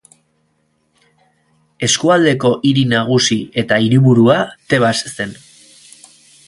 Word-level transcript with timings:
Eskualdeko 1.87 2.53
hiri 2.69 2.87
nagusi 2.97 3.39
eta 3.65 3.81
hiriburua 3.85 4.41
Tebas 4.73 4.97
zen. 5.19 5.39